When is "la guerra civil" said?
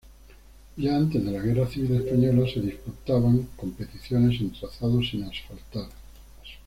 1.31-1.93